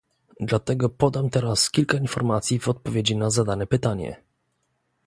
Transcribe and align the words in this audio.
Dlatego 0.39 0.89
podam 0.89 1.29
teraz 1.29 1.71
kilka 1.71 1.97
informacji 1.97 2.59
w 2.59 2.67
odpowiedzi 2.69 3.15
na 3.15 3.29
zadane 3.29 3.67
pytanie 3.67 4.23